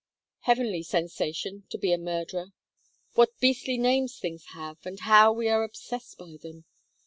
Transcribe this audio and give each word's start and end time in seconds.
"Heavenly 0.39 0.81
sensation 0.81 1.65
to 1.69 1.77
be 1.77 1.93
a 1.93 1.97
murderer. 1.99 2.53
What 3.13 3.37
beastly 3.39 3.77
names 3.77 4.17
things 4.17 4.45
have 4.55 4.83
and 4.83 4.99
how 5.01 5.31
we 5.31 5.47
are 5.47 5.61
obsessed 5.63 6.17
by 6.17 6.37
them! 6.41 6.65